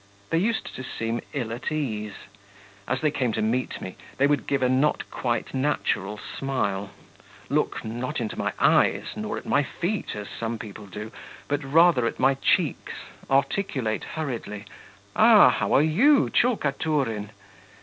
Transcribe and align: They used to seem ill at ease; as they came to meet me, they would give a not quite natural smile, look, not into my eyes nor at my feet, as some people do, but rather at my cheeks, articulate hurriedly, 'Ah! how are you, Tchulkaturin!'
They 0.31 0.39
used 0.39 0.75
to 0.75 0.83
seem 0.83 1.21
ill 1.31 1.53
at 1.53 1.71
ease; 1.71 2.15
as 2.87 3.01
they 3.01 3.11
came 3.11 3.33
to 3.33 3.41
meet 3.43 3.79
me, 3.81 3.97
they 4.17 4.25
would 4.25 4.47
give 4.47 4.63
a 4.63 4.67
not 4.67 5.07
quite 5.11 5.53
natural 5.53 6.17
smile, 6.17 6.89
look, 7.49 7.85
not 7.85 8.19
into 8.19 8.35
my 8.35 8.51
eyes 8.57 9.09
nor 9.15 9.37
at 9.37 9.45
my 9.45 9.61
feet, 9.61 10.15
as 10.15 10.27
some 10.27 10.57
people 10.57 10.87
do, 10.87 11.11
but 11.47 11.63
rather 11.63 12.07
at 12.07 12.17
my 12.19 12.33
cheeks, 12.33 12.93
articulate 13.29 14.03
hurriedly, 14.15 14.65
'Ah! 15.15 15.51
how 15.51 15.71
are 15.71 15.83
you, 15.83 16.31
Tchulkaturin!' 16.31 17.29